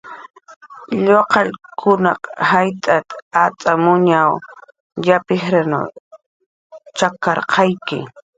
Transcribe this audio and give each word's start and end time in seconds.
"Lluqallunkunaq 1.05 2.21
jaytat 2.49 3.07
acxamuñkun 3.43 4.41
yap 5.07 5.23
jijran 5.39 5.73
t""ajarqayki." 6.97 7.99